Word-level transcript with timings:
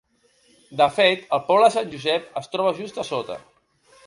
De 0.79 0.87
fet, 0.95 1.27
el 1.37 1.43
poble 1.51 1.67
de 1.67 1.75
Sant 1.75 1.93
Josep 1.93 2.27
es 2.43 2.51
troba 2.57 2.73
just 2.81 3.03
a 3.05 3.07
sota. 3.15 3.39